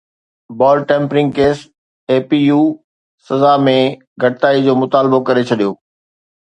[0.59, 1.59] بال tampering case
[2.09, 2.61] اي پي يو
[3.27, 3.77] سزا ۾
[4.21, 5.71] گهٽتائي جو مطالبو ڪري ڇڏيو